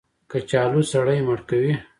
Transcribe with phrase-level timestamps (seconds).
[0.31, 1.73] کچالو سړی مړ کوي